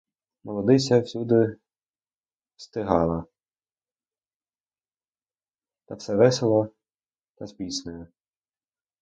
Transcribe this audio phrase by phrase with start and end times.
[0.43, 1.57] Молодиця всюди
[2.55, 3.25] встигала,
[5.85, 6.69] та все весело,
[7.35, 8.07] та з піснею.